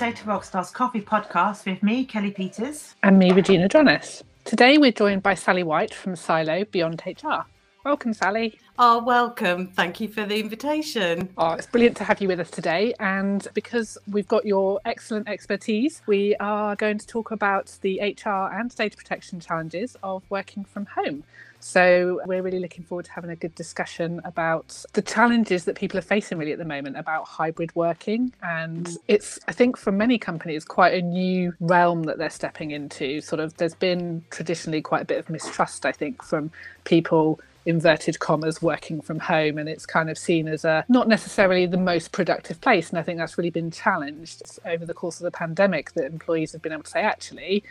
Data 0.00 0.24
Rockstars 0.24 0.72
Coffee 0.72 1.02
podcast 1.02 1.66
with 1.66 1.82
me, 1.82 2.06
Kellie 2.06 2.30
Peters. 2.30 2.94
And 3.02 3.18
me, 3.18 3.32
Regina 3.32 3.68
Jonas. 3.68 4.24
Today 4.46 4.78
we're 4.78 4.92
joined 4.92 5.22
by 5.22 5.34
Sally 5.34 5.62
White 5.62 5.92
from 5.92 6.16
SYLO 6.16 6.64
Beyond 6.70 7.02
HR. 7.04 7.44
Welcome, 7.82 8.12
Sally. 8.12 8.58
Oh, 8.78 9.02
welcome. 9.02 9.68
Thank 9.68 10.02
you 10.02 10.08
for 10.08 10.26
the 10.26 10.38
invitation. 10.38 11.30
Oh, 11.38 11.52
it's 11.52 11.66
brilliant 11.66 11.96
to 11.96 12.04
have 12.04 12.20
you 12.20 12.28
with 12.28 12.38
us 12.38 12.50
today. 12.50 12.92
And 13.00 13.48
because 13.54 13.96
we've 14.06 14.28
got 14.28 14.44
your 14.44 14.82
excellent 14.84 15.28
expertise, 15.28 16.02
we 16.06 16.36
are 16.40 16.76
going 16.76 16.98
to 16.98 17.06
talk 17.06 17.30
about 17.30 17.78
the 17.80 17.98
HR 18.02 18.52
and 18.52 18.74
data 18.76 18.94
protection 18.98 19.40
challenges 19.40 19.96
of 20.02 20.22
working 20.28 20.64
from 20.64 20.84
home. 20.94 21.24
So 21.60 22.20
we're 22.26 22.42
really 22.42 22.58
looking 22.58 22.84
forward 22.84 23.06
to 23.06 23.12
having 23.12 23.30
a 23.30 23.36
good 23.36 23.54
discussion 23.54 24.20
about 24.24 24.84
the 24.92 25.02
challenges 25.02 25.64
that 25.64 25.74
people 25.74 25.98
are 25.98 26.02
facing 26.02 26.36
really 26.36 26.52
at 26.52 26.58
the 26.58 26.66
moment 26.66 26.98
about 26.98 27.26
hybrid 27.26 27.74
working. 27.74 28.34
And 28.42 28.90
it's, 29.08 29.38
I 29.48 29.52
think, 29.52 29.78
for 29.78 29.90
many 29.90 30.18
companies, 30.18 30.66
quite 30.66 30.92
a 30.92 31.02
new 31.02 31.54
realm 31.60 32.02
that 32.04 32.18
they're 32.18 32.28
stepping 32.28 32.72
into. 32.72 33.22
Sort 33.22 33.40
of, 33.40 33.56
there's 33.56 33.74
been 33.74 34.22
traditionally 34.28 34.82
quite 34.82 35.00
a 35.00 35.06
bit 35.06 35.18
of 35.18 35.30
mistrust, 35.30 35.86
I 35.86 35.92
think, 35.92 36.22
from 36.22 36.50
people 36.84 37.40
inverted 37.66 38.18
commas 38.18 38.62
working 38.62 39.00
from 39.00 39.18
home 39.18 39.58
and 39.58 39.68
it's 39.68 39.84
kind 39.84 40.08
of 40.08 40.16
seen 40.16 40.48
as 40.48 40.64
a 40.64 40.84
not 40.88 41.08
necessarily 41.08 41.66
the 41.66 41.76
most 41.76 42.10
productive 42.10 42.58
place 42.60 42.88
and 42.88 42.98
i 42.98 43.02
think 43.02 43.18
that's 43.18 43.36
really 43.36 43.50
been 43.50 43.70
challenged 43.70 44.42
over 44.64 44.86
the 44.86 44.94
course 44.94 45.20
of 45.20 45.24
the 45.24 45.30
pandemic 45.30 45.92
that 45.92 46.06
employees 46.06 46.52
have 46.52 46.62
been 46.62 46.72
able 46.72 46.82
to 46.82 46.90
say 46.90 47.02
actually 47.02 47.62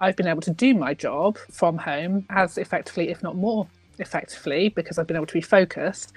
I've 0.00 0.16
been 0.16 0.26
able 0.26 0.42
to 0.42 0.50
do 0.50 0.74
my 0.74 0.94
job 0.94 1.38
from 1.50 1.78
home 1.78 2.26
as 2.30 2.58
effectively, 2.58 3.08
if 3.10 3.22
not 3.22 3.36
more 3.36 3.66
effectively, 3.98 4.68
because 4.68 4.98
I've 4.98 5.06
been 5.06 5.16
able 5.16 5.26
to 5.26 5.34
be 5.34 5.40
focused. 5.40 6.12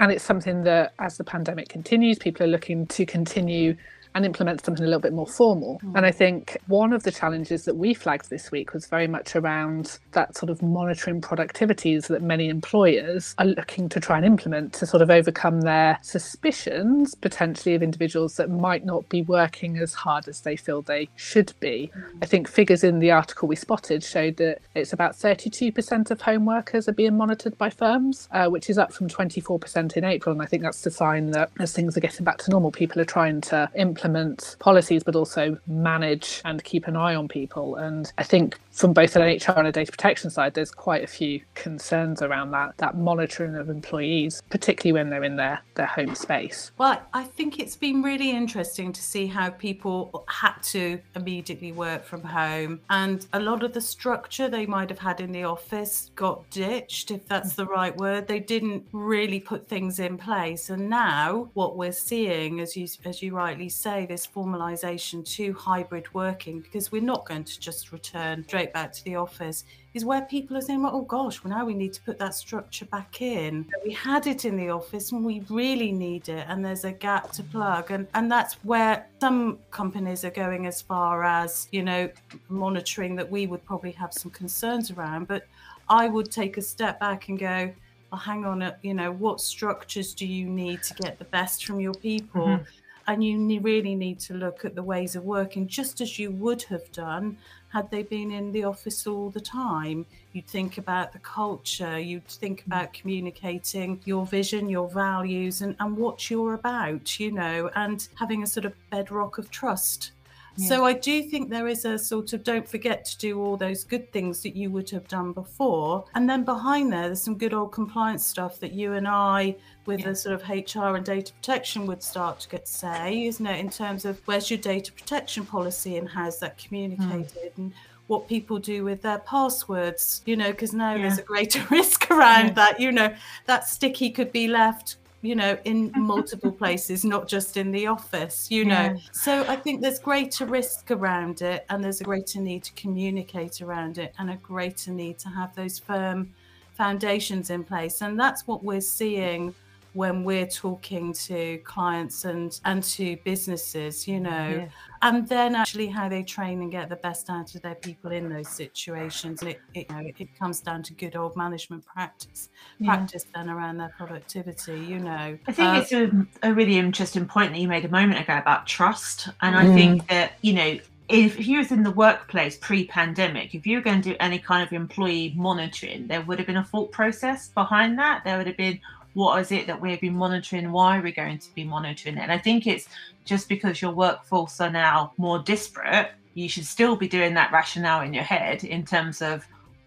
And 0.00 0.10
it's 0.10 0.24
something 0.24 0.64
that, 0.64 0.92
as 0.98 1.16
the 1.16 1.24
pandemic 1.24 1.68
continues, 1.68 2.18
people 2.18 2.44
are 2.44 2.48
looking 2.48 2.86
to 2.88 3.06
continue 3.06 3.76
and 4.14 4.24
implement 4.24 4.64
something 4.64 4.84
a 4.84 4.86
little 4.86 5.00
bit 5.00 5.12
more 5.12 5.26
formal. 5.26 5.80
Mm. 5.84 5.96
And 5.96 6.06
I 6.06 6.12
think 6.12 6.56
one 6.68 6.92
of 6.92 7.02
the 7.02 7.10
challenges 7.10 7.64
that 7.64 7.74
we 7.74 7.94
flagged 7.94 8.30
this 8.30 8.50
week 8.50 8.72
was 8.72 8.86
very 8.86 9.08
much 9.08 9.34
around 9.34 9.98
that 10.12 10.36
sort 10.36 10.50
of 10.50 10.62
monitoring 10.62 11.20
productivities 11.20 12.06
that 12.06 12.22
many 12.22 12.48
employers 12.48 13.34
are 13.38 13.46
looking 13.46 13.88
to 13.88 14.00
try 14.00 14.16
and 14.16 14.24
implement 14.24 14.72
to 14.74 14.86
sort 14.86 15.02
of 15.02 15.10
overcome 15.10 15.62
their 15.62 15.98
suspicions 16.02 17.14
potentially 17.14 17.74
of 17.74 17.82
individuals 17.82 18.36
that 18.36 18.50
might 18.50 18.84
not 18.84 19.08
be 19.08 19.22
working 19.22 19.78
as 19.78 19.94
hard 19.94 20.28
as 20.28 20.42
they 20.42 20.54
feel 20.54 20.82
they 20.82 21.08
should 21.16 21.52
be. 21.58 21.90
Mm. 21.96 22.22
I 22.22 22.26
think 22.26 22.48
figures 22.48 22.84
in 22.84 23.00
the 23.00 23.10
article 23.10 23.48
we 23.48 23.56
spotted 23.56 24.04
showed 24.04 24.36
that 24.36 24.60
it's 24.74 24.92
about 24.92 25.14
32% 25.14 26.10
of 26.10 26.20
home 26.20 26.44
workers 26.46 26.88
are 26.88 26.92
being 26.92 27.16
monitored 27.16 27.58
by 27.58 27.68
firms, 27.68 28.28
uh, 28.30 28.46
which 28.46 28.70
is 28.70 28.78
up 28.78 28.92
from 28.92 29.08
24% 29.08 29.96
in 29.96 30.04
April. 30.04 30.32
And 30.32 30.42
I 30.42 30.46
think 30.46 30.62
that's 30.62 30.86
a 30.86 30.90
sign 30.90 31.32
that 31.32 31.50
as 31.58 31.72
things 31.72 31.96
are 31.96 32.00
getting 32.00 32.24
back 32.24 32.38
to 32.38 32.50
normal, 32.50 32.70
people 32.70 33.00
are 33.00 33.06
trying 33.06 33.40
to 33.42 33.68
implement 33.74 34.03
implement 34.04 34.56
policies, 34.58 35.02
but 35.02 35.16
also 35.16 35.56
manage 35.66 36.42
and 36.44 36.62
keep 36.62 36.86
an 36.86 36.96
eye 36.96 37.14
on 37.14 37.26
people. 37.26 37.76
And 37.76 38.12
I 38.18 38.22
think 38.22 38.58
from 38.70 38.92
both 38.92 39.16
an 39.16 39.22
HR 39.22 39.52
and 39.56 39.66
a 39.66 39.72
data 39.72 39.90
protection 39.90 40.30
side, 40.30 40.54
there's 40.54 40.70
quite 40.70 41.02
a 41.02 41.06
few 41.06 41.40
concerns 41.54 42.20
around 42.20 42.50
that 42.50 42.76
that 42.78 42.96
monitoring 42.96 43.54
of 43.54 43.70
employees, 43.70 44.42
particularly 44.50 44.92
when 44.92 45.10
they're 45.10 45.24
in 45.24 45.36
their 45.36 45.60
their 45.74 45.86
home 45.86 46.14
space. 46.14 46.70
Well, 46.76 47.00
I 47.14 47.24
think 47.24 47.58
it's 47.58 47.76
been 47.76 48.02
really 48.02 48.30
interesting 48.30 48.92
to 48.92 49.02
see 49.02 49.26
how 49.26 49.50
people 49.50 50.24
had 50.28 50.62
to 50.64 51.00
immediately 51.16 51.72
work 51.72 52.04
from 52.04 52.22
home, 52.22 52.80
and 52.90 53.26
a 53.32 53.40
lot 53.40 53.62
of 53.62 53.72
the 53.72 53.80
structure 53.80 54.48
they 54.48 54.66
might 54.66 54.90
have 54.90 54.98
had 54.98 55.20
in 55.20 55.32
the 55.32 55.44
office 55.44 56.10
got 56.14 56.48
ditched, 56.50 57.10
if 57.10 57.26
that's 57.26 57.54
the 57.54 57.66
right 57.66 57.96
word. 57.96 58.26
They 58.26 58.40
didn't 58.40 58.86
really 58.92 59.40
put 59.40 59.68
things 59.68 59.98
in 59.98 60.18
place, 60.18 60.68
and 60.68 60.90
now 60.90 61.48
what 61.54 61.76
we're 61.76 61.92
seeing, 61.92 62.60
as 62.60 62.76
you 62.76 62.86
as 63.04 63.22
you 63.22 63.34
rightly 63.34 63.68
say, 63.94 64.06
this 64.06 64.26
formalisation 64.26 65.24
to 65.36 65.52
hybrid 65.54 66.12
working, 66.14 66.60
because 66.60 66.90
we're 66.90 67.02
not 67.02 67.24
going 67.26 67.44
to 67.44 67.60
just 67.60 67.92
return 67.92 68.44
straight 68.44 68.72
back 68.72 68.92
to 68.92 69.04
the 69.04 69.16
office 69.16 69.64
is 69.94 70.04
where 70.04 70.22
people 70.22 70.56
are 70.56 70.60
saying, 70.60 70.82
well, 70.82 70.92
oh 70.94 71.02
gosh, 71.02 71.44
well, 71.44 71.56
now 71.56 71.64
we 71.64 71.74
need 71.74 71.92
to 71.92 72.00
put 72.02 72.18
that 72.18 72.34
structure 72.34 72.84
back 72.86 73.22
in. 73.22 73.64
We 73.84 73.92
had 73.92 74.26
it 74.26 74.44
in 74.44 74.56
the 74.56 74.70
office 74.70 75.12
and 75.12 75.24
we 75.24 75.44
really 75.48 75.92
need 75.92 76.28
it, 76.28 76.44
and 76.48 76.64
there's 76.64 76.84
a 76.84 76.92
gap 76.92 77.30
to 77.32 77.42
plug. 77.44 77.90
And, 77.92 78.06
and 78.14 78.30
that's 78.30 78.54
where 78.64 79.06
some 79.20 79.58
companies 79.70 80.24
are 80.24 80.30
going 80.30 80.66
as 80.66 80.82
far 80.82 81.24
as, 81.24 81.68
you 81.70 81.82
know, 81.82 82.10
monitoring 82.48 83.14
that 83.16 83.30
we 83.30 83.46
would 83.46 83.64
probably 83.64 83.92
have 83.92 84.12
some 84.12 84.32
concerns 84.32 84.90
around. 84.90 85.28
But 85.28 85.46
I 85.88 86.08
would 86.08 86.32
take 86.32 86.56
a 86.56 86.62
step 86.62 86.98
back 86.98 87.28
and 87.28 87.38
go, 87.38 87.72
well, 88.10 88.20
hang 88.20 88.44
on, 88.44 88.62
uh, 88.62 88.74
you 88.82 88.94
know, 88.94 89.12
what 89.12 89.40
structures 89.40 90.14
do 90.14 90.26
you 90.26 90.46
need 90.46 90.82
to 90.84 90.94
get 90.94 91.18
the 91.18 91.26
best 91.26 91.64
from 91.64 91.78
your 91.78 91.94
people? 91.94 92.46
Mm-hmm 92.46 92.64
and 93.06 93.24
you 93.24 93.60
really 93.60 93.94
need 93.94 94.18
to 94.20 94.34
look 94.34 94.64
at 94.64 94.74
the 94.74 94.82
ways 94.82 95.16
of 95.16 95.24
working 95.24 95.66
just 95.66 96.00
as 96.00 96.18
you 96.18 96.30
would 96.30 96.62
have 96.64 96.90
done 96.92 97.36
had 97.72 97.90
they 97.90 98.04
been 98.04 98.30
in 98.30 98.52
the 98.52 98.62
office 98.62 99.06
all 99.06 99.30
the 99.30 99.40
time. 99.40 100.06
You'd 100.32 100.46
think 100.46 100.78
about 100.78 101.12
the 101.12 101.18
culture, 101.18 101.98
you'd 101.98 102.26
think 102.28 102.62
mm. 102.62 102.66
about 102.66 102.92
communicating 102.92 104.00
your 104.04 104.24
vision, 104.26 104.68
your 104.68 104.88
values, 104.88 105.60
and, 105.60 105.74
and 105.80 105.96
what 105.96 106.30
you're 106.30 106.54
about, 106.54 107.18
you 107.18 107.32
know, 107.32 107.70
and 107.74 108.06
having 108.14 108.42
a 108.42 108.46
sort 108.46 108.64
of 108.64 108.74
bedrock 108.90 109.38
of 109.38 109.50
trust. 109.50 110.12
Yeah. 110.56 110.68
So 110.68 110.84
I 110.84 110.92
do 110.92 111.22
think 111.22 111.50
there 111.50 111.66
is 111.66 111.84
a 111.84 111.98
sort 111.98 112.32
of 112.32 112.44
don't 112.44 112.68
forget 112.68 113.04
to 113.06 113.18
do 113.18 113.40
all 113.40 113.56
those 113.56 113.82
good 113.82 114.12
things 114.12 114.42
that 114.42 114.54
you 114.54 114.70
would 114.70 114.88
have 114.90 115.08
done 115.08 115.32
before. 115.32 116.04
And 116.14 116.28
then 116.28 116.44
behind 116.44 116.92
there, 116.92 117.06
there's 117.06 117.22
some 117.22 117.36
good 117.36 117.52
old 117.52 117.72
compliance 117.72 118.24
stuff 118.24 118.60
that 118.60 118.72
you 118.72 118.92
and 118.92 119.08
I 119.08 119.56
with 119.86 120.00
yeah. 120.00 120.10
the 120.10 120.16
sort 120.16 120.34
of 120.34 120.48
HR 120.48 120.96
and 120.96 121.04
data 121.04 121.32
protection 121.32 121.86
would 121.86 122.02
start 122.02 122.40
to 122.40 122.48
get 122.48 122.66
to 122.66 122.72
say, 122.72 123.24
isn't 123.24 123.46
it? 123.46 123.58
In 123.58 123.68
terms 123.68 124.04
of 124.04 124.20
where's 124.26 124.50
your 124.50 124.58
data 124.58 124.92
protection 124.92 125.44
policy 125.44 125.96
and 125.96 126.08
how's 126.08 126.38
that 126.38 126.56
communicated 126.56 127.52
mm. 127.54 127.58
and 127.58 127.72
what 128.06 128.28
people 128.28 128.58
do 128.58 128.84
with 128.84 129.02
their 129.02 129.18
passwords, 129.20 130.22
you 130.26 130.36
know, 130.36 130.50
because 130.50 130.72
now 130.72 130.94
yeah. 130.94 131.02
there's 131.02 131.18
a 131.18 131.22
greater 131.22 131.64
risk 131.70 132.10
around 132.10 132.54
that, 132.54 132.78
you 132.78 132.92
know, 132.92 133.14
that 133.46 133.66
sticky 133.66 134.10
could 134.10 134.30
be 134.30 134.46
left 134.46 134.96
you 135.24 135.34
know 135.34 135.56
in 135.64 135.90
multiple 135.96 136.52
places 136.52 137.02
not 137.02 137.26
just 137.26 137.56
in 137.56 137.70
the 137.70 137.86
office 137.86 138.50
you 138.50 138.64
know 138.64 138.74
yeah. 138.74 138.96
so 139.10 139.42
i 139.48 139.56
think 139.56 139.80
there's 139.80 139.98
greater 139.98 140.44
risk 140.44 140.90
around 140.90 141.40
it 141.40 141.64
and 141.70 141.82
there's 141.82 142.02
a 142.02 142.04
greater 142.04 142.40
need 142.40 142.62
to 142.62 142.72
communicate 142.74 143.62
around 143.62 143.96
it 143.96 144.12
and 144.18 144.30
a 144.30 144.36
greater 144.36 144.90
need 144.90 145.18
to 145.18 145.28
have 145.28 145.54
those 145.56 145.78
firm 145.78 146.30
foundations 146.74 147.48
in 147.48 147.64
place 147.64 148.02
and 148.02 148.20
that's 148.20 148.46
what 148.46 148.62
we're 148.62 148.80
seeing 148.80 149.54
when 149.94 150.24
we're 150.24 150.46
talking 150.46 151.12
to 151.12 151.58
clients 151.58 152.24
and 152.24 152.60
and 152.64 152.82
to 152.82 153.16
businesses 153.24 154.06
you 154.06 154.20
know 154.20 154.30
yeah. 154.30 154.68
and 155.02 155.28
then 155.28 155.54
actually 155.54 155.86
how 155.86 156.08
they 156.08 156.22
train 156.22 156.60
and 156.62 156.70
get 156.70 156.88
the 156.88 156.96
best 156.96 157.30
out 157.30 157.54
of 157.54 157.62
their 157.62 157.76
people 157.76 158.10
in 158.10 158.28
those 158.28 158.48
situations 158.48 159.42
it, 159.42 159.60
it, 159.72 159.86
you 159.88 159.96
know, 159.96 160.10
it 160.18 160.38
comes 160.38 160.60
down 160.60 160.82
to 160.82 160.92
good 160.94 161.16
old 161.16 161.36
management 161.36 161.84
practice 161.86 162.50
yeah. 162.78 162.94
practice 162.94 163.24
then 163.34 163.48
around 163.48 163.76
their 163.76 163.94
productivity 163.96 164.78
you 164.80 164.98
know 164.98 165.38
i 165.46 165.52
think 165.52 165.68
uh, 165.68 165.80
it's 165.80 165.92
a, 165.92 166.10
a, 166.42 166.52
really 166.52 166.76
interesting 166.76 167.24
point 167.26 167.52
that 167.52 167.60
you 167.60 167.68
made 167.68 167.84
a 167.84 167.90
moment 167.90 168.20
ago 168.20 168.36
about 168.36 168.66
trust 168.66 169.28
and 169.42 169.56
i 169.56 169.72
think 169.74 170.02
mm. 170.02 170.08
that 170.08 170.32
you 170.42 170.52
know 170.52 170.78
if 171.08 171.46
you 171.46 171.58
was 171.58 171.70
in 171.70 171.82
the 171.82 171.90
workplace 171.90 172.56
pre-pandemic, 172.56 173.54
if 173.54 173.66
you 173.66 173.76
were 173.76 173.82
going 173.82 174.00
to 174.00 174.10
do 174.10 174.16
any 174.20 174.38
kind 174.38 174.66
of 174.66 174.72
employee 174.72 175.34
monitoring, 175.36 176.06
there 176.06 176.22
would 176.22 176.38
have 176.38 176.46
been 176.46 176.56
a 176.56 176.64
thought 176.64 176.92
process 176.92 177.48
behind 177.48 177.98
that. 177.98 178.24
There 178.24 178.38
would 178.38 178.46
have 178.46 178.56
been, 178.56 178.80
what 179.14 179.40
is 179.40 179.50
it 179.52 179.66
that 179.66 179.80
we've 179.80 180.00
been 180.00 180.16
monitoring? 180.16 180.70
Why 180.70 180.98
are 180.98 181.02
we 181.02 181.12
going 181.12 181.38
to 181.38 181.54
be 181.54 181.64
monitoring 181.64 182.16
it? 182.16 182.22
And 182.22 182.32
I 182.32 182.38
think 182.38 182.66
it's 182.66 182.88
just 183.24 183.48
because 183.48 183.80
your 183.80 183.92
workforce 183.92 184.60
are 184.60 184.70
now 184.70 185.12
more 185.16 185.38
disparate, 185.38 186.10
you 186.34 186.48
should 186.48 186.66
still 186.66 186.96
be 186.96 187.08
doing 187.08 187.34
that 187.34 187.52
rationale 187.52 188.02
in 188.02 188.12
your 188.12 188.24
head 188.24 188.64
in 188.64 188.84
terms 188.84 189.22
of 189.22 189.46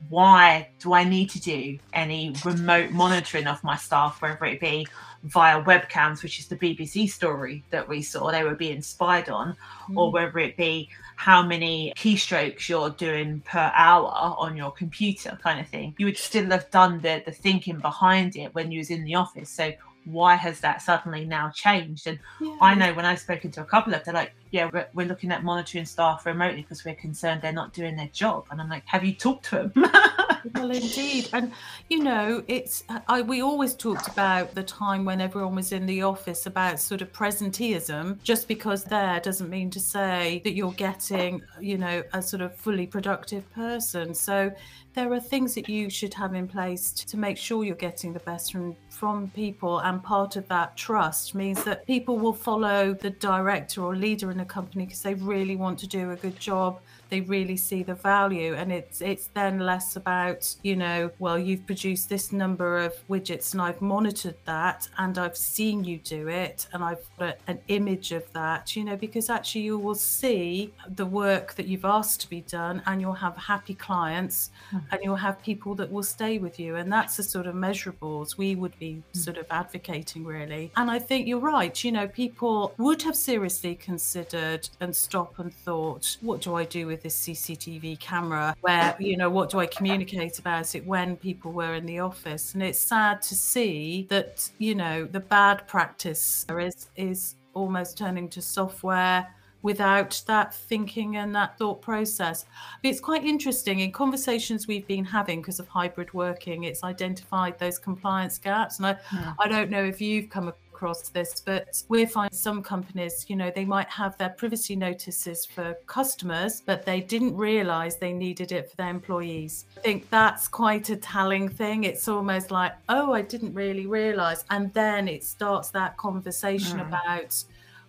why 0.09 0.69
do 0.79 0.93
I 0.93 1.03
need 1.03 1.29
to 1.31 1.41
do 1.41 1.77
any 1.93 2.33
remote 2.45 2.91
monitoring 2.91 3.47
of 3.47 3.63
my 3.63 3.75
staff, 3.75 4.21
whether 4.21 4.45
it 4.45 4.59
be 4.59 4.87
via 5.27 5.61
webcams, 5.63 6.23
which 6.23 6.39
is 6.39 6.47
the 6.47 6.55
BBC 6.55 7.09
story 7.09 7.63
that 7.69 7.87
we 7.87 8.01
saw 8.01 8.31
they 8.31 8.43
were 8.43 8.55
being 8.55 8.81
spied 8.81 9.29
on, 9.29 9.55
mm. 9.89 9.97
or 9.97 10.11
whether 10.11 10.39
it 10.39 10.57
be 10.57 10.89
how 11.15 11.41
many 11.41 11.93
keystrokes 11.97 12.69
you're 12.69 12.91
doing 12.91 13.41
per 13.41 13.71
hour 13.75 14.35
on 14.37 14.55
your 14.55 14.71
computer 14.71 15.37
kind 15.41 15.59
of 15.59 15.67
thing. 15.67 15.93
You 15.97 16.05
would 16.05 16.17
still 16.17 16.49
have 16.51 16.69
done 16.71 17.01
the 17.01 17.23
the 17.25 17.31
thinking 17.31 17.79
behind 17.79 18.35
it 18.35 18.53
when 18.55 18.71
you 18.71 18.79
was 18.79 18.89
in 18.89 19.03
the 19.03 19.15
office. 19.15 19.49
So 19.49 19.73
why 20.05 20.35
has 20.35 20.61
that 20.61 20.81
suddenly 20.81 21.25
now 21.25 21.51
changed? 21.53 22.07
And 22.07 22.19
yeah. 22.39 22.55
i 22.61 22.73
know 22.73 22.93
when 22.93 23.05
i've 23.05 23.19
spoken 23.19 23.51
to 23.51 23.61
a 23.61 23.65
couple 23.65 23.93
of 23.93 24.05
they're 24.05 24.13
like 24.13 24.33
yeah 24.51 24.69
we're, 24.71 24.87
we're 24.93 25.07
looking 25.07 25.31
at 25.31 25.43
monitoring 25.43 25.85
staff 25.85 26.25
remotely 26.25 26.61
because 26.61 26.85
we're 26.85 26.95
concerned 26.95 27.41
they're 27.41 27.51
not 27.51 27.73
doing 27.73 27.97
their 27.97 28.09
job. 28.13 28.45
And 28.49 28.61
i'm 28.61 28.69
like 28.69 28.85
have 28.85 29.03
you 29.03 29.13
talked 29.13 29.45
to 29.49 29.69
them 29.73 29.91
well, 30.53 30.71
indeed, 30.71 31.29
and 31.33 31.51
you 31.89 32.03
know, 32.03 32.43
it's 32.47 32.83
I, 33.07 33.21
we 33.21 33.41
always 33.41 33.73
talked 33.73 34.07
about 34.07 34.53
the 34.55 34.63
time 34.63 35.05
when 35.05 35.21
everyone 35.21 35.55
was 35.55 35.71
in 35.71 35.85
the 35.85 36.03
office 36.03 36.45
about 36.45 36.79
sort 36.79 37.01
of 37.01 37.11
presenteeism. 37.11 38.21
Just 38.23 38.47
because 38.47 38.83
there 38.83 39.19
doesn't 39.19 39.49
mean 39.49 39.69
to 39.71 39.79
say 39.79 40.41
that 40.43 40.53
you're 40.53 40.71
getting, 40.73 41.41
you 41.59 41.77
know, 41.77 42.03
a 42.13 42.21
sort 42.21 42.41
of 42.41 42.55
fully 42.55 42.87
productive 42.87 43.49
person. 43.53 44.13
So 44.13 44.51
there 44.97 45.13
are 45.13 45.19
things 45.19 45.53
that 45.53 45.69
you 45.69 45.91
should 45.91 46.13
have 46.15 46.33
in 46.33 46.47
place 46.47 46.91
to 46.91 47.17
make 47.17 47.37
sure 47.37 47.63
you're 47.63 47.75
getting 47.75 48.13
the 48.13 48.19
best 48.21 48.51
from 48.51 48.75
from 48.89 49.29
people 49.35 49.77
and 49.81 50.01
part 50.01 50.35
of 50.37 50.47
that 50.47 50.75
trust 50.75 51.35
means 51.35 51.63
that 51.63 51.85
people 51.85 52.17
will 52.17 52.33
follow 52.33 52.95
the 52.95 53.11
director 53.11 53.83
or 53.83 53.95
leader 53.95 54.31
in 54.31 54.39
a 54.39 54.45
company 54.45 54.85
because 54.85 55.03
they 55.03 55.13
really 55.13 55.55
want 55.55 55.77
to 55.77 55.85
do 55.85 56.09
a 56.09 56.15
good 56.15 56.39
job 56.39 56.79
they 57.09 57.21
really 57.21 57.57
see 57.57 57.83
the 57.83 57.95
value 57.95 58.53
and 58.53 58.71
it's 58.71 59.01
it's 59.01 59.27
then 59.33 59.59
less 59.59 59.95
about 59.95 60.55
you 60.63 60.75
know 60.75 61.09
well 61.19 61.37
you've 61.37 61.65
produced 61.65 62.09
this 62.09 62.31
number 62.31 62.77
of 62.77 62.93
widgets 63.09 63.53
and 63.53 63.61
I've 63.61 63.81
monitored 63.81 64.37
that 64.45 64.87
and 64.97 65.17
I've 65.17 65.37
seen 65.37 65.83
you 65.83 65.97
do 65.99 66.27
it 66.27 66.67
and 66.73 66.83
I've 66.83 67.05
got 67.17 67.37
an 67.47 67.59
image 67.67 68.11
of 68.11 68.31
that 68.33 68.75
you 68.75 68.83
know 68.83 68.95
because 68.95 69.29
actually 69.29 69.61
you 69.61 69.77
will 69.77 69.95
see 69.95 70.73
the 70.95 71.05
work 71.05 71.55
that 71.55 71.67
you've 71.67 71.85
asked 71.85 72.21
to 72.21 72.29
be 72.29 72.41
done 72.41 72.81
and 72.85 73.01
you'll 73.01 73.13
have 73.13 73.37
happy 73.37 73.73
clients 73.73 74.51
mm. 74.71 74.81
and 74.91 74.99
you'll 75.03 75.15
have 75.15 75.41
people 75.41 75.75
that 75.75 75.91
will 75.91 76.03
stay 76.03 76.37
with 76.37 76.59
you 76.59 76.75
and 76.75 76.91
that's 76.91 77.17
the 77.17 77.23
sort 77.23 77.47
of 77.47 77.55
measurables 77.55 78.37
we 78.37 78.55
would 78.55 78.77
be 78.79 79.01
mm. 79.13 79.17
sort 79.17 79.37
of 79.37 79.45
advocating 79.51 80.23
really 80.23 80.71
and 80.75 80.91
I 80.91 80.99
think 80.99 81.27
you're 81.27 81.39
right 81.39 81.83
you 81.83 81.91
know 81.91 82.07
people 82.07 82.73
would 82.77 83.01
have 83.03 83.15
seriously 83.15 83.75
considered 83.75 84.67
and 84.79 84.95
stop 84.95 85.39
and 85.39 85.53
thought 85.53 86.17
what 86.21 86.41
do 86.41 86.55
I 86.55 86.65
do 86.65 86.87
with 86.87 86.96
with 86.97 87.03
this 87.03 87.27
CCTV 87.27 87.99
camera 87.99 88.55
where, 88.61 88.95
you 88.99 89.17
know, 89.17 89.29
what 89.29 89.49
do 89.49 89.59
I 89.59 89.67
communicate 89.67 90.39
about 90.39 90.73
it 90.73 90.85
when 90.85 91.15
people 91.15 91.51
were 91.51 91.75
in 91.75 91.85
the 91.85 91.99
office? 91.99 92.53
And 92.53 92.63
it's 92.63 92.79
sad 92.79 93.21
to 93.23 93.35
see 93.35 94.07
that, 94.09 94.49
you 94.57 94.73
know, 94.73 95.05
the 95.05 95.19
bad 95.19 95.67
practice 95.67 96.45
is, 96.49 96.89
is 96.95 97.35
almost 97.53 97.97
turning 97.97 98.29
to 98.29 98.41
software 98.41 99.27
without 99.61 100.21
that 100.27 100.53
thinking 100.53 101.17
and 101.17 101.35
that 101.35 101.57
thought 101.57 101.81
process. 101.81 102.45
It's 102.83 102.99
quite 102.99 103.23
interesting 103.23 103.81
in 103.81 103.91
conversations 103.91 104.67
we've 104.67 104.87
been 104.87 105.05
having 105.05 105.41
because 105.41 105.59
of 105.59 105.67
hybrid 105.67 106.13
working, 106.13 106.63
it's 106.63 106.83
identified 106.83 107.59
those 107.59 107.77
compliance 107.77 108.37
gaps. 108.37 108.77
And 108.77 108.87
I, 108.87 108.97
yeah. 109.13 109.33
I 109.39 109.47
don't 109.47 109.69
know 109.69 109.83
if 109.83 109.99
you've 109.99 110.29
come 110.29 110.53
across 110.77 111.09
this, 111.09 111.41
but 111.43 111.83
we're 111.89 112.05
finding 112.05 112.37
some 112.37 112.61
companies, 112.61 113.25
you 113.27 113.35
know, 113.35 113.51
they 113.53 113.65
might 113.65 113.89
have 113.89 114.15
their 114.19 114.29
privacy 114.29 114.75
notices 114.75 115.43
for 115.43 115.75
customers, 115.87 116.61
but 116.63 116.85
they 116.85 117.01
didn't 117.01 117.35
realize 117.35 117.97
they 117.97 118.13
needed 118.13 118.51
it 118.51 118.69
for 118.69 118.75
their 118.75 118.91
employees. 118.91 119.65
I 119.77 119.79
think 119.79 120.07
that's 120.11 120.47
quite 120.47 120.89
a 120.89 120.95
telling 120.95 121.49
thing. 121.49 121.83
It's 121.83 122.07
almost 122.07 122.51
like, 122.51 122.73
oh, 122.89 123.11
I 123.11 123.23
didn't 123.23 123.55
really 123.55 123.87
realize. 123.87 124.45
And 124.51 124.71
then 124.73 125.07
it 125.07 125.23
starts 125.23 125.69
that 125.71 125.97
conversation 125.97 126.77
mm. 126.77 126.87
about, 126.87 127.43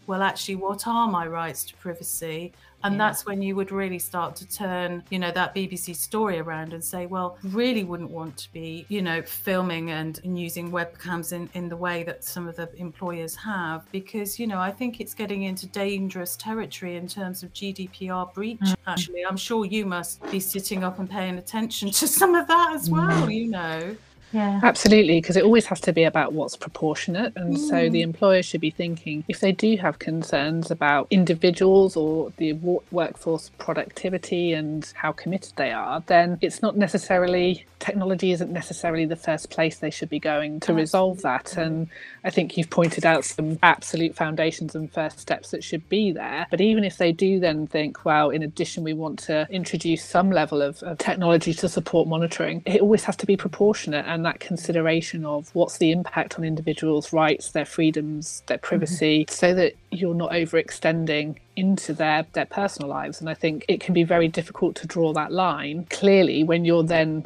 well, 0.06 0.22
actually, 0.22 0.56
what 0.56 0.86
are 0.86 1.08
my 1.08 1.26
rights 1.26 1.64
to 1.64 1.74
privacy? 1.74 2.54
And 2.84 2.94
yeah. 2.94 2.98
that's 2.98 3.26
when 3.26 3.42
you 3.42 3.56
would 3.56 3.72
really 3.72 3.98
start 3.98 4.36
to 4.36 4.48
turn 4.48 5.02
you 5.10 5.18
know 5.18 5.30
that 5.32 5.54
bbc 5.54 5.94
story 5.94 6.38
around 6.38 6.72
and 6.72 6.82
say 6.82 7.06
well 7.06 7.38
really 7.44 7.84
wouldn't 7.84 8.10
want 8.10 8.36
to 8.36 8.52
be 8.52 8.86
you 8.88 9.02
know 9.02 9.20
filming 9.22 9.90
and, 9.90 10.20
and 10.24 10.38
using 10.38 10.70
webcams 10.70 11.32
in, 11.32 11.48
in 11.54 11.68
the 11.68 11.76
way 11.76 12.02
that 12.02 12.22
some 12.24 12.48
of 12.48 12.56
the 12.56 12.70
employers 12.76 13.34
have 13.34 13.90
because 13.92 14.38
you 14.38 14.46
know 14.46 14.58
i 14.58 14.70
think 14.70 15.00
it's 15.00 15.14
getting 15.14 15.44
into 15.44 15.66
dangerous 15.66 16.36
territory 16.36 16.96
in 16.96 17.08
terms 17.08 17.42
of 17.42 17.52
gdpr 17.52 18.32
breach 18.34 18.58
mm-hmm. 18.60 18.90
actually 18.90 19.24
i'm 19.24 19.36
sure 19.36 19.64
you 19.64 19.84
must 19.84 20.22
be 20.30 20.40
sitting 20.40 20.84
up 20.84 20.98
and 20.98 21.10
paying 21.10 21.38
attention 21.38 21.90
to 21.90 22.06
some 22.06 22.34
of 22.34 22.46
that 22.46 22.72
as 22.74 22.90
well 22.90 23.26
mm. 23.26 23.34
you 23.34 23.48
know 23.48 23.96
yeah. 24.32 24.60
Absolutely, 24.62 25.20
because 25.20 25.36
it 25.36 25.44
always 25.44 25.66
has 25.66 25.80
to 25.82 25.92
be 25.92 26.04
about 26.04 26.32
what's 26.32 26.56
proportionate. 26.56 27.32
And 27.36 27.56
mm. 27.56 27.68
so 27.68 27.88
the 27.88 28.02
employer 28.02 28.42
should 28.42 28.60
be 28.60 28.70
thinking 28.70 29.24
if 29.28 29.40
they 29.40 29.52
do 29.52 29.76
have 29.76 29.98
concerns 29.98 30.70
about 30.70 31.06
individuals 31.10 31.96
or 31.96 32.32
the 32.36 32.52
workforce 32.90 33.50
productivity 33.58 34.52
and 34.52 34.90
how 34.94 35.12
committed 35.12 35.52
they 35.56 35.72
are, 35.72 36.02
then 36.06 36.38
it's 36.40 36.62
not 36.62 36.76
necessarily, 36.76 37.64
technology 37.78 38.32
isn't 38.32 38.50
necessarily 38.50 39.04
the 39.06 39.16
first 39.16 39.50
place 39.50 39.78
they 39.78 39.90
should 39.90 40.10
be 40.10 40.18
going 40.18 40.60
to 40.60 40.74
resolve 40.74 41.22
that. 41.22 41.56
And 41.56 41.88
I 42.24 42.30
think 42.30 42.56
you've 42.56 42.70
pointed 42.70 43.06
out 43.06 43.24
some 43.24 43.58
absolute 43.62 44.14
foundations 44.14 44.74
and 44.74 44.92
first 44.92 45.18
steps 45.18 45.50
that 45.50 45.64
should 45.64 45.88
be 45.88 46.12
there. 46.12 46.46
But 46.50 46.60
even 46.60 46.84
if 46.84 46.98
they 46.98 47.12
do 47.12 47.40
then 47.40 47.66
think, 47.66 48.04
well, 48.04 48.30
in 48.30 48.42
addition, 48.42 48.84
we 48.84 48.92
want 48.92 49.18
to 49.20 49.46
introduce 49.50 50.04
some 50.04 50.30
level 50.30 50.60
of, 50.60 50.82
of 50.82 50.98
technology 50.98 51.54
to 51.54 51.68
support 51.68 52.08
monitoring, 52.08 52.62
it 52.66 52.80
always 52.80 53.04
has 53.04 53.16
to 53.16 53.26
be 53.26 53.36
proportionate. 53.36 54.04
And 54.06 54.17
and 54.18 54.26
that 54.26 54.40
consideration 54.40 55.24
of 55.24 55.54
what's 55.54 55.78
the 55.78 55.92
impact 55.92 56.38
on 56.38 56.44
individuals' 56.44 57.12
rights, 57.12 57.52
their 57.52 57.64
freedoms, 57.64 58.42
their 58.46 58.58
privacy, 58.58 59.24
mm-hmm. 59.24 59.32
so 59.32 59.54
that 59.54 59.74
you're 59.90 60.14
not 60.14 60.32
overextending 60.32 61.36
into 61.56 61.92
their 61.92 62.26
their 62.32 62.46
personal 62.46 62.88
lives. 62.88 63.20
And 63.20 63.30
I 63.30 63.34
think 63.34 63.64
it 63.68 63.80
can 63.80 63.94
be 63.94 64.04
very 64.04 64.28
difficult 64.28 64.74
to 64.76 64.86
draw 64.86 65.12
that 65.14 65.32
line 65.32 65.86
clearly 65.90 66.44
when 66.44 66.64
you're 66.64 66.82
then 66.82 67.24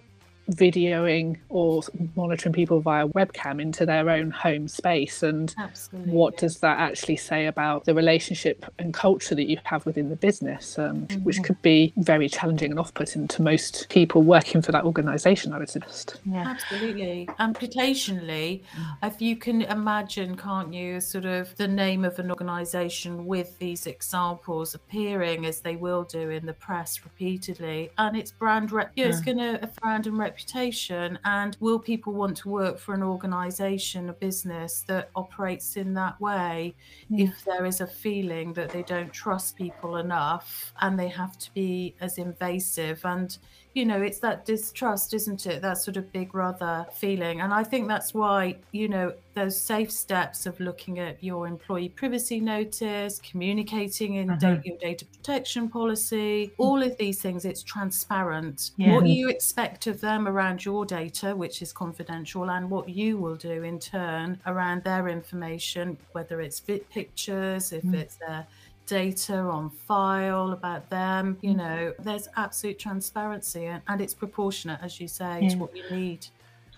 videoing 0.55 1.39
or 1.49 1.83
monitoring 2.17 2.53
people 2.53 2.81
via 2.81 3.07
webcam 3.09 3.61
into 3.61 3.87
their 3.87 4.09
own 4.11 4.31
home 4.31 4.69
space 4.69 5.23
and 5.23 5.55
Absolutely. 5.59 6.13
what 6.13 6.37
does 6.37 6.59
that 6.59 6.79
actually 6.79 7.17
say 7.17 7.47
about 7.47 7.85
the 7.85 7.95
relationship 7.95 8.65
and 8.79 8.95
culture 8.95 9.35
that 9.35 9.49
you 9.49 9.59
have 9.65 9.85
within 9.87 10.09
the 10.09 10.17
business 10.17 10.79
um, 10.79 11.07
mm-hmm. 11.07 11.23
which 11.25 11.43
could 11.43 11.61
be 11.63 11.93
very 11.97 12.29
challenging 12.29 12.71
and 12.71 12.79
off-putting 12.79 13.29
to 13.29 13.43
most 13.43 13.87
people 13.89 14.23
working 14.23 14.63
for 14.63 14.73
that 14.73 14.85
organization 14.85 15.53
i 15.53 15.59
would 15.59 15.71
suggest 15.71 16.21
yeah 16.25 16.45
absolutely 16.47 17.29
amputationally 17.41 18.63
mm. 18.63 18.97
if 19.03 19.21
you 19.21 19.37
can 19.37 19.63
imagine 19.63 20.37
can't 20.37 20.73
you 20.73 21.01
sort 21.01 21.25
of 21.25 21.55
the 21.57 21.69
name 21.69 22.05
of 22.05 22.19
an 22.19 22.31
organization 22.31 23.27
with 23.27 23.59
these 23.59 23.87
examples 23.87 24.75
appearing 24.75 25.47
as 25.47 25.61
they 25.61 25.77
will 25.77 26.05
do 26.05 26.31
in 26.31 26.47
the 26.47 26.53
press 26.53 27.05
repeatedly 27.05 27.91
and 27.99 28.17
it's 28.17 28.31
brand 28.31 28.73
rep 28.73 28.93
yeah, 28.95 29.07
it's 29.07 29.21
going 29.21 29.39
to 29.39 29.71
brand 29.81 30.07
and 30.07 30.19
reputation 30.19 30.42
reputation 30.43 31.19
and 31.25 31.57
will 31.61 31.79
people 31.79 32.13
want 32.13 32.37
to 32.37 32.49
work 32.49 32.79
for 32.79 32.95
an 32.95 33.03
organization 33.03 34.09
a 34.09 34.13
business 34.13 34.83
that 34.87 35.11
operates 35.15 35.77
in 35.77 35.95
that 35.95 36.21
way 36.21 36.75
yeah. 37.09 37.27
if 37.27 37.45
there 37.45 37.65
is 37.65 37.81
a 37.81 37.87
feeling 37.87 38.53
that 38.53 38.71
they 38.71 38.83
don't 38.83 39.13
trust 39.13 39.57
people 39.57 39.97
enough 39.97 40.73
and 40.81 40.99
they 40.99 41.09
have 41.09 41.39
to 41.39 41.53
be 41.55 41.95
as 42.01 42.19
invasive 42.19 43.01
and 43.05 43.39
you 43.75 43.87
know, 43.87 44.03
it's 44.03 44.19
that 44.19 44.45
distrust, 44.45 45.15
isn't 45.15 45.47
it? 45.47 45.63
That 45.63 45.79
sort 45.79 45.97
of 45.97 46.13
big 46.13 46.33
brother 46.33 46.87
feeling. 46.95 47.41
And 47.41 47.55
I 47.55 47.65
think 47.65 47.89
that's 47.89 48.13
why, 48.13 48.57
you 48.73 48.89
know, 48.89 49.15
those 49.35 49.59
safe 49.59 49.91
steps 49.91 50.45
of 50.45 50.61
looking 50.61 50.99
at 50.99 51.23
your 51.25 51.47
employee 51.47 51.89
privacy 51.89 52.39
notice, 52.39 53.19
communicating 53.21 54.17
in 54.17 54.29
mm-hmm. 54.29 54.39
data, 54.39 54.63
your 54.65 54.77
data 54.77 55.07
protection 55.07 55.71
policy, 55.71 56.53
all 56.59 56.83
of 56.83 56.97
these 56.99 57.21
things, 57.23 57.47
it's 57.47 57.63
transparent. 57.63 58.73
Yeah. 58.77 58.93
What 58.95 59.07
you 59.07 59.31
expect 59.31 59.87
of 59.87 60.03
them 60.03 60.29
around 60.29 60.65
your 60.65 60.85
data, 60.85 61.35
which 61.35 61.63
is 61.63 61.73
confidential, 61.73 62.51
and 62.51 62.69
what 62.69 62.91
you 62.91 63.17
will 63.17 63.37
do 63.37 63.63
in 63.63 63.79
turn 63.79 64.39
around 64.47 64.85
their 64.85 65.09
information, 65.09 65.97
whether 66.13 66.43
it's 66.43 66.61
fit 66.61 66.89
pictures, 66.91 67.73
if 67.73 67.85
mm. 67.85 67.95
it's 67.95 68.17
their 68.17 68.47
data 68.87 69.37
on 69.37 69.71
file 69.71 70.53
about 70.53 70.91
them. 70.91 71.39
You 71.41 71.55
know, 71.55 71.95
there's 71.99 72.29
absolute 72.37 72.79
transparency 72.79 73.67
and, 73.67 73.83
and 73.89 74.01
it's 74.01 74.15
proportionate, 74.15 74.81
as 74.83 75.01
you 75.01 75.09
say, 75.09 75.41
yeah. 75.43 75.49
to 75.51 75.57
what 75.57 75.77
you 75.77 75.85
need. 75.91 76.27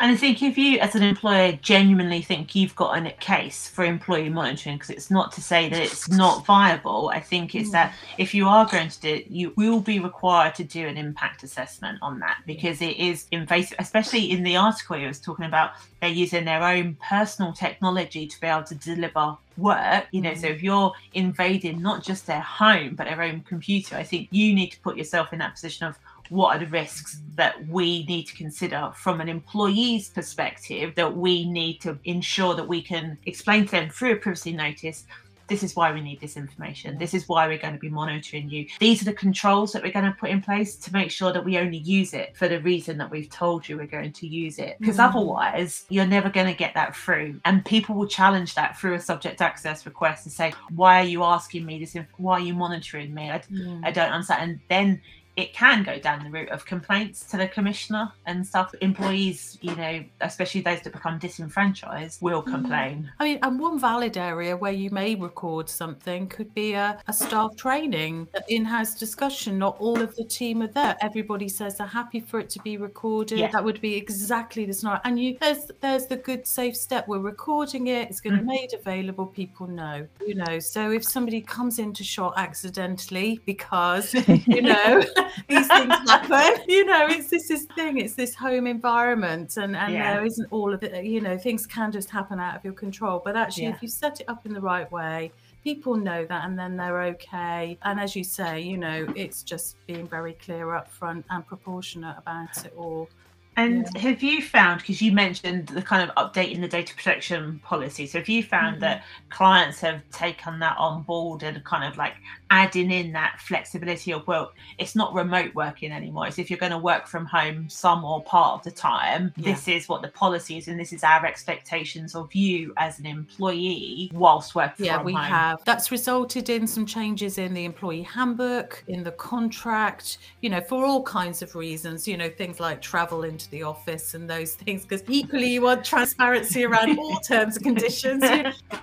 And 0.01 0.11
I 0.11 0.17
think 0.17 0.43
if 0.43 0.59
you, 0.59 0.81
as 0.81 0.97
an 0.97 1.05
employer, 1.05 1.53
genuinely 1.63 2.21
think 2.21 2.57
you've 2.57 2.75
got 2.75 2.99
a 2.99 3.11
case 3.13 3.69
for 3.69 3.85
employee 3.85 4.29
monitoring, 4.29 4.77
because 4.77 4.91
it's 4.91 5.09
not 5.09 5.31
to 5.33 5.41
say 5.41 5.69
that 5.69 5.81
it's 5.81 6.09
not 6.09 6.45
viable, 6.45 7.11
I 7.15 7.21
think 7.21 7.55
it's 7.55 7.71
that 7.71 7.95
if 8.19 8.35
you 8.35 8.49
are 8.49 8.67
going 8.67 8.89
to 8.89 9.01
do 9.01 9.09
it, 9.15 9.29
you 9.29 9.53
will 9.57 9.81
be 9.81 10.01
required 10.01 10.57
to 10.57 10.65
do 10.65 10.89
an 10.89 10.97
impact 10.97 11.45
assessment 11.45 11.99
on 12.03 12.19
that 12.19 12.39
because 12.45 12.83
it 12.83 12.97
is 12.97 13.27
invasive, 13.31 13.77
especially 13.79 14.33
in 14.33 14.43
the 14.43 14.57
article 14.57 14.97
you 14.97 15.07
was 15.07 15.21
talking 15.21 15.45
about, 15.45 15.75
they're 16.01 16.11
using 16.11 16.45
their 16.45 16.65
own 16.65 16.97
personal 17.09 17.53
technology 17.53 18.27
to 18.27 18.41
be 18.41 18.49
able 18.49 18.65
to 18.65 18.75
deliver 18.75 19.37
work. 19.57 20.07
You 20.11 20.23
know, 20.23 20.33
mm. 20.33 20.41
so 20.41 20.49
if 20.49 20.61
you're 20.61 20.93
invading 21.13 21.81
not 21.81 22.03
just 22.03 22.27
their 22.27 22.41
home, 22.41 22.97
but 22.97 23.05
their 23.05 23.23
own 23.23 23.43
computer, 23.43 23.95
I 23.95 24.03
think 24.03 24.27
you 24.33 24.55
need 24.55 24.71
to 24.71 24.81
put 24.81 24.97
yourself 24.97 25.33
in 25.33 25.39
that 25.39 25.55
position 25.55 25.87
of 25.87 25.97
what 26.31 26.57
are 26.57 26.59
the 26.59 26.67
risks 26.67 27.21
that 27.35 27.67
we 27.69 28.05
need 28.07 28.25
to 28.25 28.35
consider 28.35 28.91
from 28.95 29.21
an 29.21 29.29
employee's 29.29 30.09
perspective 30.09 30.95
that 30.95 31.17
we 31.17 31.49
need 31.49 31.81
to 31.81 31.99
ensure 32.05 32.55
that 32.55 32.67
we 32.67 32.81
can 32.81 33.19
explain 33.27 33.65
to 33.65 33.71
them 33.73 33.91
through 33.91 34.13
a 34.13 34.17
privacy 34.17 34.53
notice 34.53 35.05
this 35.49 35.63
is 35.63 35.77
why 35.77 35.93
we 35.93 36.01
need 36.01 36.21
this 36.21 36.37
information. 36.37 36.99
This 36.99 37.13
is 37.13 37.29
why 37.29 37.47
we're 37.47 37.59
going 37.59 37.75
to 37.75 37.81
be 37.81 37.91
monitoring 37.91 38.49
you. 38.49 38.67
These 38.81 39.03
are 39.03 39.05
the 39.05 39.13
controls 39.13 39.73
that 39.73 39.83
we're 39.83 39.93
going 39.93 40.07
to 40.07 40.17
put 40.19 40.31
in 40.31 40.41
place 40.41 40.77
to 40.77 40.93
make 40.93 41.11
sure 41.11 41.33
that 41.33 41.45
we 41.45 41.59
only 41.59 41.79
use 41.79 42.15
it 42.15 42.37
for 42.37 42.49
the 42.49 42.61
reason 42.61 42.97
that 42.99 43.11
we've 43.11 43.29
told 43.29 43.69
you 43.69 43.77
we're 43.77 43.87
going 43.87 44.13
to 44.13 44.27
use 44.27 44.59
it. 44.59 44.77
Because 44.81 44.97
mm. 44.97 45.09
otherwise, 45.09 45.85
you're 45.91 46.07
never 46.07 46.31
going 46.31 46.47
to 46.47 46.55
get 46.55 46.75
that 46.75 46.97
through. 46.97 47.41
And 47.45 47.65
people 47.65 47.95
will 47.95 48.07
challenge 48.07 48.55
that 48.55 48.79
through 48.79 48.95
a 48.95 49.01
subject 49.01 49.43
access 49.43 49.85
request 49.85 50.25
and 50.25 50.33
say, 50.33 50.55
Why 50.75 51.01
are 51.01 51.07
you 51.07 51.23
asking 51.23 51.67
me 51.67 51.79
this? 51.79 51.97
Why 52.17 52.35
are 52.35 52.41
you 52.41 52.55
monitoring 52.55 53.13
me? 53.13 53.31
I, 53.31 53.39
mm. 53.41 53.81
I 53.85 53.91
don't 53.91 54.13
understand. 54.13 54.51
And 54.51 54.61
then 54.69 55.03
it 55.37 55.53
can 55.53 55.83
go 55.83 55.99
down 55.99 56.23
the 56.23 56.31
route 56.31 56.49
of 56.51 56.65
complaints 56.65 57.25
to 57.31 57.37
the 57.37 57.49
commissioner 57.49 58.13
and 58.27 58.47
stuff. 58.47 58.73
Employees, 58.81 59.59
you 59.61 59.75
know, 59.75 60.05
especially 60.21 60.61
those 60.61 60.81
that 60.83 60.93
become 60.93 61.19
disenfranchised, 61.19 62.23
will 62.23 62.43
Mm. 62.43 62.51
complain. 62.53 63.11
I 63.19 63.25
mean, 63.25 63.39
and 63.43 63.59
one 63.59 63.79
valid 63.79 64.17
area 64.17 64.57
where 64.57 64.73
you 64.73 64.91
may 64.91 65.15
record 65.17 65.69
something 65.69 66.29
could 66.29 66.55
be 66.55 66.75
a, 66.75 66.99
a 67.09 67.13
staff 67.13 67.57
training, 67.57 68.29
an 68.35 68.43
in-house 68.49 68.95
discussion. 68.95 69.59
Not 69.59 69.77
all 69.81 70.01
of 70.01 70.15
the 70.17 70.25
team 70.25 70.63
are 70.63 70.69
there. 70.69 70.97
Everybody 71.01 71.49
says 71.49 71.79
they're 71.79 71.87
happy 71.87 72.21
for 72.21 72.39
it 72.39 72.49
to 72.51 72.61
be 72.61 72.77
recorded. 72.77 73.39
Yeah. 73.41 73.51
That 73.51 73.65
would 73.65 73.81
be 73.81 73.95
exactly 73.97 74.65
the 74.67 74.73
scenario. 74.73 75.01
And 75.05 75.19
you, 75.19 75.37
there's 75.41 75.71
there's 75.81 76.07
the 76.07 76.17
good 76.17 76.47
safe 76.47 76.77
step. 76.77 77.09
We're 77.09 77.19
recording 77.19 77.89
it. 77.89 78.09
It's 78.09 78.21
going 78.21 78.37
to 78.37 78.43
be 78.43 78.45
Mhm. 78.45 78.61
made 78.61 78.73
available. 78.75 79.27
People 79.27 79.67
know, 79.67 80.07
you 80.27 80.35
know. 80.37 80.59
So 80.61 80.91
if 80.93 81.05
somebody 81.05 81.41
comes 81.41 81.79
into 81.79 82.05
shot 82.05 82.35
accidentally 82.37 83.41
because 83.45 84.15
you 84.47 84.63
know 84.71 85.03
these 85.49 85.67
things 85.69 85.95
happen, 86.11 86.65
you 86.69 86.85
know, 86.85 87.07
it's 87.09 87.31
this 87.31 87.49
this 87.49 87.65
thing. 87.75 87.99
It's 87.99 88.15
this 88.15 88.35
home 88.35 88.67
environment, 88.67 89.57
and 89.57 89.77
and 89.77 89.93
Yeah. 89.95 90.15
there 90.15 90.25
isn't 90.25 90.49
all 90.51 90.73
of 90.73 90.83
it. 90.83 91.05
You 91.05 91.21
know, 91.21 91.37
things 91.39 91.67
can 91.67 91.93
just 91.93 92.11
happen 92.11 92.39
out 92.41 92.57
of 92.57 92.65
your 92.65 92.75
control. 92.75 93.21
But 93.25 93.37
actually, 93.37 93.65
Yeah. 93.65 93.75
if 93.75 93.83
you 93.83 93.89
set 93.89 94.21
it 94.21 94.29
up 94.29 94.47
in 94.47 94.53
the 94.53 94.61
right 94.61 94.91
way, 94.91 95.33
people 95.63 95.97
know 95.97 96.27
that 96.27 96.45
and 96.45 96.59
then 96.59 96.77
they're 96.77 97.03
okay. 97.03 97.79
And 97.83 97.99
as 97.99 98.15
you 98.15 98.23
say, 98.25 98.61
you 98.61 98.77
know, 98.77 99.07
it's 99.17 99.43
just 99.43 99.77
being 99.87 100.07
very 100.07 100.35
clear 100.35 100.75
up 100.75 100.91
front 100.91 101.25
and 101.31 101.47
proportionate 101.47 102.17
about 102.19 102.65
it 102.65 102.73
all. 102.77 103.09
And 103.57 103.87
have 103.97 104.21
you 104.21 104.43
found, 104.43 104.81
because 104.81 105.01
you 105.01 105.13
mentioned 105.13 105.69
the 105.69 105.81
kind 105.81 106.03
of 106.11 106.15
updating 106.17 106.61
the 106.61 106.67
data 106.67 106.93
protection 106.93 107.61
policy, 107.65 108.05
so 108.07 108.19
have 108.19 108.29
you 108.29 108.43
found 108.43 108.79
Mhm. 108.79 108.81
that 108.81 109.05
clients 109.31 109.81
have 109.81 110.03
taken 110.11 110.59
that 110.59 110.77
on 110.77 111.03
board 111.05 111.45
and 111.45 111.63
kind 111.65 111.85
of 111.85 111.97
like 111.97 112.15
adding 112.55 112.93
in 112.93 113.11
that 113.13 113.41
flexibility 113.41 114.13
of, 114.13 114.25
well, 114.29 114.53
it's 114.79 114.95
not 114.95 115.13
remote 115.13 115.53
working 115.57 115.91
anymore. 115.91 116.29
It's 116.29 116.39
if 116.39 116.51
you're 116.51 116.59
going 116.59 116.71
to 116.71 116.79
work 116.79 117.09
from 117.09 117.27
home 117.27 117.69
some 117.69 118.05
or 118.05 118.23
part 118.23 118.53
of 118.59 118.63
the 118.63 118.71
time, 118.71 119.33
Yeah. 119.37 119.53
this 119.53 119.67
is 119.67 119.89
what 119.89 120.03
the 120.03 120.09
policy 120.09 120.57
is 120.59 120.69
and 120.69 120.79
this 120.79 120.93
is 120.93 121.03
our 121.03 121.27
expectations 121.27 122.15
of 122.15 122.33
you 122.33 122.73
as 122.77 123.01
an 123.01 123.07
employee 123.07 124.09
whilst 124.15 124.55
working 124.55 124.87
Yeah, 124.87 125.03
we 125.03 125.13
home. 125.15 125.25
have. 125.25 125.65
That's 125.65 125.91
resulted 125.91 126.49
in 126.49 126.69
some 126.69 126.87
changes 126.87 127.39
in 127.39 127.55
the 127.55 127.65
employee 127.65 128.03
handbook, 128.03 128.85
in 128.87 129.03
the 129.03 129.11
contract, 129.13 130.19
you 130.41 130.49
know, 130.49 130.61
for 130.61 130.85
all 130.85 131.03
kinds 131.03 131.43
of 131.43 131.57
reasons, 131.57 132.07
you 132.07 132.17
know, 132.17 132.29
things 132.31 132.61
like 132.61 132.81
travel 132.81 133.25
into 133.25 133.51
the 133.51 133.65
office 133.65 134.15
and 134.15 134.31
those 134.31 134.55
things, 134.63 134.83
because 134.83 135.03
equally 135.09 135.49
you 135.55 135.63
want 135.63 135.85
transparency 135.85 136.65
around 136.65 136.97
all 137.01 137.17
terms 137.19 137.57
and 137.57 137.65
conditions. 137.67 138.23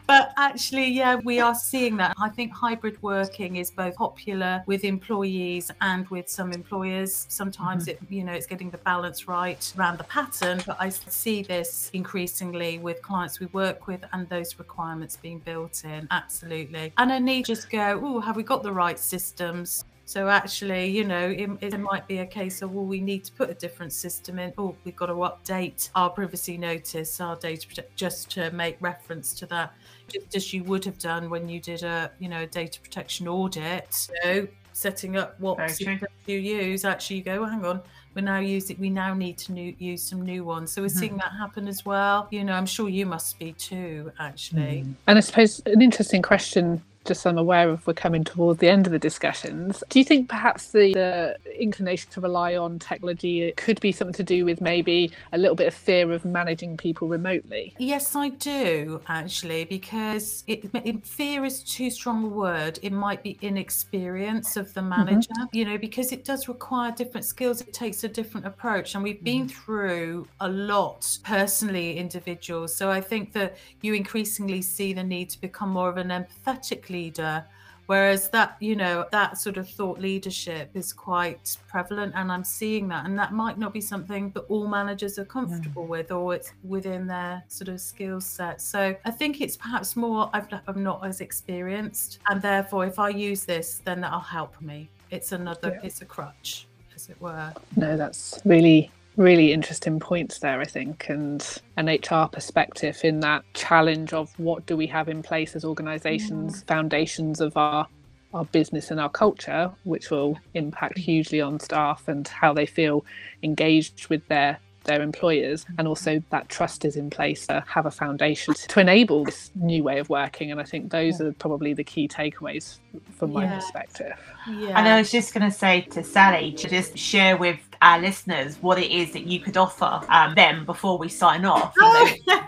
But 0.08 0.34
actually, 0.38 0.90
yeah, 0.90 1.16
we 1.24 1.40
are 1.40 1.56
seeing 1.56 1.96
that. 1.98 2.16
I 2.20 2.28
think 2.28 2.52
hybrid 2.52 3.02
working 3.02 3.61
is 3.62 3.72
both 3.72 3.96
popular 3.96 4.64
with 4.66 4.84
employees 4.84 5.72
and 5.80 6.08
with 6.10 6.28
some 6.30 6.52
employers. 6.52 7.26
Sometimes 7.30 7.86
mm-hmm. 7.86 8.04
it, 8.04 8.12
you 8.12 8.24
know, 8.24 8.34
it's 8.34 8.48
getting 8.48 8.70
the 8.70 8.80
balance 8.80 9.28
right 9.28 9.74
around 9.78 9.98
the 9.98 10.04
pattern, 10.06 10.62
but 10.66 10.76
I 10.80 10.90
see 10.90 11.44
this 11.44 11.90
increasingly 11.94 12.80
with 12.80 13.02
clients 13.02 13.40
we 13.40 13.46
work 13.48 13.88
with 13.88 14.04
and 14.12 14.28
those 14.28 14.60
requirements 14.60 15.16
being 15.16 15.40
built 15.40 15.84
in. 15.86 16.08
Absolutely. 16.12 16.92
And 16.98 17.12
I 17.12 17.20
need 17.20 17.46
to 17.46 17.56
just 17.56 17.70
go, 17.70 18.02
oh, 18.04 18.20
have 18.20 18.36
we 18.36 18.44
got 18.44 18.64
the 18.64 18.74
right 18.74 19.00
systems? 19.00 19.86
So 20.06 20.28
actually, 20.28 20.88
you 20.88 21.06
know, 21.06 21.30
it, 21.30 21.50
it 21.62 21.80
might 21.80 22.06
be 22.06 22.18
a 22.18 22.26
case 22.26 22.62
of, 22.62 22.74
well, 22.74 22.84
we 22.84 23.00
need 23.00 23.24
to 23.24 23.32
put 23.32 23.50
a 23.50 23.54
different 23.54 23.94
system 23.94 24.40
in. 24.40 24.52
Oh, 24.58 24.76
we've 24.84 24.96
got 24.96 25.06
to 25.06 25.14
update 25.14 25.90
our 25.96 26.10
privacy 26.10 26.58
notice, 26.58 27.22
our 27.22 27.38
data 27.38 27.66
protection, 27.66 27.94
just 27.96 28.30
to 28.32 28.52
make 28.52 28.76
reference 28.82 29.32
to 29.36 29.46
that, 29.46 29.74
just 30.12 30.36
as 30.36 30.54
you 30.54 30.64
would 30.64 30.86
have 30.86 30.98
done 30.98 31.30
when 31.30 31.48
you 31.50 31.60
did 31.60 31.84
a, 31.84 32.12
you 32.20 32.30
know, 32.30 32.42
a 32.42 32.48
data 32.48 32.80
protection 32.82 33.28
audit. 33.28 33.88
So 33.90 34.48
setting 34.74 35.18
up 35.18 35.40
what 35.40 35.58
Very 35.58 35.70
true. 35.70 35.86
systems 35.94 36.12
you 36.26 36.38
use, 36.38 36.86
actually, 36.86 37.18
you 37.18 37.24
go, 37.24 37.46
hang 37.46 37.66
on, 37.66 37.82
we're 38.16 38.22
now 38.22 38.40
using, 38.40 38.78
we 38.80 38.90
now 38.90 39.14
need 39.14 39.38
to 39.40 39.52
new, 39.52 39.76
use 39.80 40.02
some 40.04 40.22
new 40.22 40.44
ones. 40.44 40.72
So 40.72 40.82
we're 40.82 40.88
Mhm. 40.88 41.00
seeing 41.00 41.18
that 41.18 41.32
happen 41.38 41.68
as 41.68 41.86
well. 41.86 42.28
You 42.32 42.44
know, 42.44 42.54
I'm 42.54 42.66
sure 42.66 42.90
you 42.90 43.06
must 43.06 43.38
be 43.40 43.54
too, 43.54 44.12
actually. 44.20 44.86
And 45.08 45.18
I 45.18 45.22
suppose 45.22 45.62
an 45.66 45.82
interesting 45.82 46.22
question, 46.22 46.82
just 47.06 47.26
I'm 47.26 47.38
aware 47.38 47.70
of, 47.70 47.86
we're 47.88 47.94
coming 47.94 48.24
towards 48.24 48.60
the 48.60 48.70
end 48.70 48.86
of 48.86 48.92
the 48.92 49.00
discussions. 49.00 49.84
Do 49.90 50.00
you 50.00 50.06
think 50.06 50.30
perhaps 50.30 50.72
the, 50.72 50.94
the 50.94 51.62
inclination 51.62 52.12
to 52.12 52.22
rely 52.22 52.56
on 52.56 52.80
technology 52.80 53.52
could 53.58 53.80
be 53.80 53.92
something 53.92 54.14
to 54.14 54.24
do 54.24 54.46
with 54.46 54.62
maybe 54.62 55.12
a 55.34 55.38
little 55.38 55.56
bit 55.56 55.68
of 55.68 55.74
fear 55.74 56.12
of 56.12 56.26
managing 56.26 56.78
people 56.78 57.08
remotely? 57.08 57.74
Yes, 57.80 58.16
I 58.16 58.30
do 58.30 59.02
actually, 59.08 59.66
because 59.66 60.44
it, 60.48 60.70
it- 60.84 61.06
fear 61.06 61.44
is 61.44 61.64
too 61.64 61.90
strong 61.90 62.26
a 62.26 62.28
word. 62.28 62.80
It 62.82 62.92
might 62.92 63.24
be 63.24 63.38
inexperience 63.42 64.56
of 64.56 64.74
the 64.74 64.82
mm-hmm. 64.82 64.90
manager, 64.90 65.34
you 65.52 65.66
know, 65.66 65.78
because 65.78 66.12
it 66.12 66.24
does 66.24 66.48
require 66.48 66.92
different 66.92 67.26
skills. 67.26 67.62
It 67.62 67.74
takes 67.74 68.04
a 68.04 68.08
different 68.08 68.46
approach, 68.46 68.94
and 68.94 69.04
we've 69.04 69.16
mm-hmm. 69.16 69.24
been 69.24 69.50
through 69.50 70.28
a 70.40 70.50
lot 70.50 71.18
personally, 71.24 71.98
individuals. 71.98 72.76
So 72.76 72.92
I 72.92 73.02
think 73.02 73.34
that 73.34 73.58
you 73.82 73.94
increasingly 73.94 74.62
see 74.62 74.94
the 74.94 75.04
need 75.04 75.30
to 75.32 75.42
become 75.42 75.70
more 75.70 75.90
of 75.90 75.98
an 75.98 76.10
empathetic 76.10 76.90
leader. 76.92 77.46
Whereas 77.88 78.30
that, 78.30 78.56
you 78.62 78.78
know, 78.78 79.06
that 79.12 79.38
sort 79.38 79.58
of 79.58 79.68
thought 79.68 80.00
leadership 80.00 80.70
is 80.76 80.94
quite 80.94 81.58
prevalent, 81.68 82.14
and 82.16 82.32
I'm 82.32 82.46
seeing 82.46 82.88
that. 82.88 83.06
And 83.06 83.20
that 83.20 83.34
might 83.34 83.58
not 83.58 83.74
be 83.74 83.82
something 83.82 84.30
that 84.32 84.42
all 84.42 84.66
managers 84.66 85.20
are 85.20 85.26
comfortable 85.26 85.86
with, 85.88 86.10
or 86.10 86.34
it's 86.36 86.54
within 86.64 87.06
their 87.06 87.44
sort 87.50 87.68
of 87.68 87.82
skill 87.82 88.22
set. 88.22 88.62
So 88.62 88.96
I 89.04 89.12
think 89.12 89.42
it's 89.42 89.58
perhaps 89.58 89.98
more 89.98 90.30
I've, 90.32 90.48
I'm 90.68 90.84
not 90.84 91.06
as 91.06 91.20
experienced, 91.20 92.20
and 92.30 92.42
therefore, 92.42 92.86
if 92.86 92.98
I 92.98 93.10
use 93.10 93.44
this, 93.44 93.82
then 93.84 94.00
that'll 94.00 94.20
help 94.22 94.62
me. 94.62 94.90
It's 95.10 95.34
another, 95.34 95.72
Yeah. 95.74 95.88
it's 95.88 96.02
a 96.02 96.06
crutch, 96.06 96.68
as 96.96 97.10
it 97.10 97.20
were. 97.20 97.52
No, 97.76 97.98
that's 97.98 98.40
really, 98.46 98.90
really 99.18 99.52
interesting 99.52 100.00
points 100.00 100.40
there, 100.40 100.60
I 100.60 100.66
think, 100.66 101.08
and 101.10 101.46
an 101.78 101.88
HR 101.88 102.28
perspective 102.32 103.00
in 103.04 103.20
that 103.22 103.44
challenge 103.54 104.14
of 104.14 104.38
what 104.40 104.66
do 104.66 104.78
we 104.78 104.88
have 104.88 105.10
in 105.10 105.22
place 105.22 105.56
as 105.56 105.66
organisations, 105.66 106.64
foundations 106.64 107.42
of 107.42 107.58
our 107.58 107.88
our 108.34 108.46
business 108.46 108.92
and 108.92 109.00
our 109.00 109.10
culture, 109.10 109.70
which 109.84 110.10
will 110.10 110.38
impact 110.54 110.98
hugely 110.98 111.42
on 111.42 111.60
staff 111.60 112.08
and 112.08 112.30
how 112.30 112.54
they 112.54 112.66
feel 112.66 113.04
engaged 113.44 114.08
with 114.08 114.26
their 114.30 114.58
their 114.86 115.02
employers. 115.02 115.66
And 115.68 115.80
mm-hmm. 115.80 115.88
also 115.88 116.24
that 116.30 116.50
trust 116.50 116.86
is 116.86 116.96
in 116.96 117.10
place 117.10 117.46
to 117.48 117.64
have 117.68 117.86
a 117.86 117.92
foundation 117.92 118.54
to 118.54 118.80
enable 118.80 119.26
this 119.26 119.52
new 119.56 119.84
way 119.84 120.00
of 120.00 120.10
working. 120.10 120.52
And 120.52 120.60
i 120.60 120.64
think 120.64 120.92
those 120.92 121.22
are 121.22 121.34
probably 121.34 121.74
the 121.74 121.84
key 121.84 122.08
takeaways 122.08 122.80
from 123.18 123.34
my 123.34 123.44
Yeah. 123.44 123.56
perspective. 123.56 124.14
Yeah. 124.50 124.78
And 124.78 124.88
I 124.88 124.98
was 124.98 125.12
just 125.12 125.34
going 125.34 125.50
to 125.50 125.56
say 125.56 125.82
to 125.92 126.04
Sally 126.04 126.54
to 126.54 126.68
just 126.68 126.98
share 126.98 127.38
with 127.38 127.60
our 127.82 128.00
listeners 128.00 128.58
what 128.62 128.78
it 128.78 128.92
is 128.92 129.12
that 129.12 129.26
you 129.26 129.40
could 129.40 129.58
offer 129.58 130.02
um, 130.10 130.36
them 130.36 130.66
before 130.66 130.98
we 130.98 131.10
sign 131.10 131.46
off. 131.46 131.74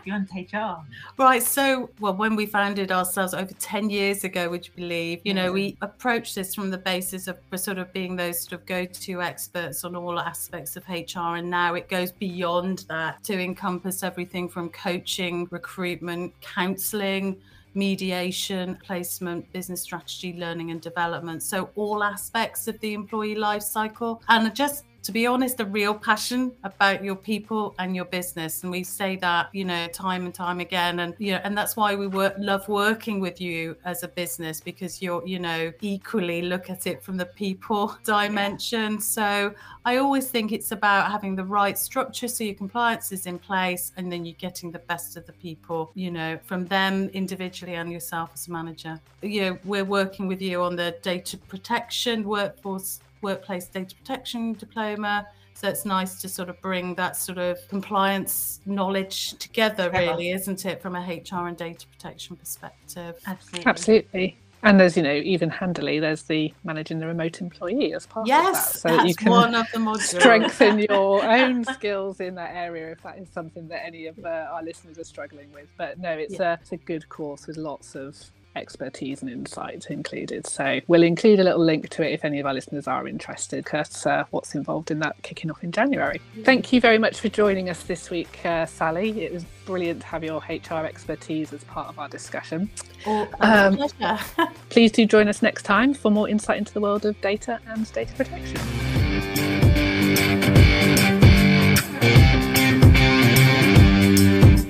You 0.06 0.12
want 0.12 0.30
HR. 0.36 0.84
Right. 1.18 1.42
So, 1.42 1.90
well, 2.00 2.14
when 2.14 2.36
we 2.36 2.46
founded 2.46 2.92
ourselves 2.92 3.34
over 3.34 3.54
10 3.54 3.90
years 3.90 4.26
ago, 4.26 4.50
would 4.50 4.68
you 4.68 4.74
believe, 4.76 5.22
you 5.24 5.34
know, 5.34 5.52
we 5.52 5.78
approached 5.82 6.36
this 6.36 6.54
from 6.54 6.70
the 6.70 6.78
basis 6.78 7.28
of 7.28 7.38
sort 7.56 7.78
of 7.78 7.92
being 7.94 8.16
those 8.16 8.42
sort 8.42 8.54
of 8.54 8.66
go 8.66 8.86
to 8.86 9.22
experts 9.22 9.84
on 9.84 9.96
all 9.96 10.20
aspects 10.20 10.76
of 10.76 10.84
HR. 10.90 11.38
And 11.38 11.50
now 11.50 11.74
it 11.76 11.88
goes 11.88 12.12
beyond 12.12 12.86
that 12.90 13.24
to 13.24 13.40
encompass 13.40 14.04
everything 14.04 14.50
from 14.50 14.70
coaching, 14.70 15.48
recruitment, 15.52 16.34
counseling, 16.42 17.38
mediation, 17.76 18.78
placement, 18.84 19.52
business 19.54 19.82
strategy, 19.82 20.34
learning 20.34 20.72
and 20.72 20.82
development. 20.82 21.44
So, 21.44 21.70
all 21.76 22.04
aspects 22.04 22.68
of 22.68 22.80
the 22.82 22.94
employee 22.94 23.36
life 23.36 23.64
cycle. 23.64 24.22
And 24.28 24.54
just 24.54 24.84
to 25.04 25.12
be 25.12 25.28
honest, 25.28 25.60
a 25.60 25.66
real 25.66 25.94
passion 25.94 26.54
about 26.64 27.04
your 27.04 27.16
people 27.16 27.76
and 27.78 27.94
your 27.94 28.06
business. 28.06 28.64
And 28.64 28.72
we 28.72 28.84
say 28.84 29.18
that, 29.18 29.50
you 29.52 29.66
know, 29.66 29.88
time 29.88 30.24
and 30.24 30.34
time 30.34 30.62
again. 30.62 31.02
And, 31.02 31.14
you 31.20 31.34
know, 31.34 31.42
and 31.44 31.58
that's 31.58 31.76
why 31.76 31.94
we 31.94 32.08
work, 32.08 32.36
love 32.38 32.68
working 32.70 33.20
with 33.20 33.42
you 33.42 33.76
as 33.84 34.04
a 34.04 34.08
business 34.08 34.62
because 34.62 35.02
you're, 35.02 35.26
you 35.28 35.40
know, 35.40 35.74
equally 35.82 36.44
look 36.44 36.70
at 36.70 36.88
it 36.88 37.04
from 37.04 37.18
the 37.18 37.26
people 37.26 37.98
dimension. 38.06 39.02
So 39.02 39.54
I 39.84 39.98
always 39.98 40.30
think 40.30 40.54
it's 40.54 40.72
about 40.72 41.12
having 41.12 41.36
the 41.36 41.44
right 41.44 41.78
structure 41.78 42.30
so 42.30 42.46
your 42.46 42.56
compliance 42.56 43.12
is 43.12 43.26
in 43.26 43.38
place 43.38 43.92
and 43.98 44.10
then 44.10 44.26
you're 44.26 44.36
getting 44.36 44.72
the 44.72 44.80
best 44.80 45.18
of 45.18 45.26
the 45.26 45.34
people, 45.34 45.92
you 45.96 46.12
know, 46.12 46.40
from 46.46 46.66
them 46.68 47.10
individually 47.10 47.76
and 47.76 47.92
yourself 47.92 48.32
as 48.34 48.48
a 48.48 48.52
manager. 48.52 49.02
You 49.22 49.42
know, 49.42 49.60
we're 49.66 49.84
working 49.84 50.28
with 50.28 50.42
you 50.42 50.62
on 50.62 50.78
the 50.78 50.96
data 51.02 51.38
protection 51.38 52.24
workforce 52.24 53.02
workplace 53.24 53.68
data 53.68 53.96
protection 53.96 54.54
diploma. 54.54 55.26
So 55.56 55.68
it's 55.70 55.86
nice 55.86 56.20
to 56.22 56.28
sort 56.30 56.50
of 56.50 56.60
bring 56.62 56.96
that 56.96 57.16
sort 57.16 57.38
of 57.38 57.58
compliance 57.70 58.60
knowledge 58.66 59.34
together, 59.38 59.86
Together. 59.86 60.12
really, 60.12 60.32
isn't 60.32 60.66
it, 60.66 60.82
from 60.82 60.96
a 60.96 61.00
HR 61.00 61.48
and 61.48 61.56
data 61.58 61.86
protection 61.88 62.36
perspective? 62.36 63.16
Absolutely. 63.28 63.66
Absolutely. 63.70 64.38
And 64.66 64.80
there's, 64.80 64.96
you 64.96 65.04
know, 65.04 65.14
even 65.14 65.50
handily, 65.50 66.00
there's 66.00 66.24
the 66.24 66.54
managing 66.64 66.98
the 67.00 67.06
remote 67.06 67.42
employee 67.42 67.94
as 67.94 68.08
part 68.08 68.26
Yes, 68.26 68.48
of 68.48 68.54
that. 68.54 68.80
So 68.80 68.96
that's 68.96 69.10
you 69.10 69.16
can 69.16 69.30
one 69.30 69.56
of 69.56 69.68
the 69.74 69.78
modules. 69.80 70.20
strengthen 70.20 70.80
your 70.90 71.24
own 71.24 71.66
skills 71.66 72.22
in 72.22 72.34
that 72.36 72.56
area 72.56 72.92
if 72.94 73.04
that 73.04 73.18
is 73.20 73.28
something 73.30 73.68
that 73.68 73.86
any 73.86 74.08
of 74.08 74.18
uh, 74.24 74.48
our 74.54 74.64
listeners 74.64 74.98
are 74.98 75.04
struggling 75.04 75.52
with. 75.52 75.68
But 75.78 76.00
no, 76.00 76.12
it's, 76.12 76.40
a, 76.40 76.58
it's 76.62 76.72
a 76.72 76.78
good 76.78 77.08
course 77.10 77.46
with 77.46 77.58
lots 77.58 77.94
of 77.96 78.16
expertise 78.56 79.22
and 79.22 79.32
insight 79.32 79.88
included. 79.90 80.48
So 80.48 80.80
we'll 80.88 81.04
include 81.04 81.40
a 81.40 81.44
little 81.44 81.64
link 81.64 81.90
to 81.90 82.04
it 82.04 82.14
if 82.14 82.26
any 82.26 82.40
of 82.40 82.46
our 82.46 82.54
listeners 82.54 82.88
are 82.88 83.08
interested, 83.08 83.64
because 83.64 84.06
uh, 84.06 84.26
what's 84.32 84.56
involved 84.56 84.92
in 84.92 85.00
that 85.00 85.22
kicking 85.24 85.52
off 85.52 85.64
in 85.64 85.72
January. 85.72 86.22
Thank 86.44 86.74
you 86.74 86.82
very 86.82 86.98
much 86.98 87.20
for 87.20 87.30
joining 87.30 87.70
us 87.70 87.84
this 87.84 88.10
week, 88.10 88.46
uh, 88.46 88.66
Sally. 88.66 89.24
It 89.24 89.34
was 89.34 89.46
brilliant 89.66 90.02
to 90.02 90.08
have 90.08 90.24
your 90.24 90.42
HR 90.50 90.86
expertise 90.86 91.54
as 91.54 91.64
part 91.66 91.88
of 91.88 92.00
our 92.00 92.10
discussion. 92.10 92.70
Oh, 93.06 93.28
um, 93.40 93.80
please 94.70 94.92
do 94.92 95.06
join 95.06 95.28
us 95.28 95.42
next 95.42 95.64
time 95.64 95.94
for 95.94 96.12
more 96.12 96.30
insight 96.30 96.58
into 96.58 96.74
the 96.74 96.82
world 96.82 97.06
of 97.06 97.20
data 97.22 97.60
and 97.68 97.92
data 97.94 98.14
protection. 98.14 98.83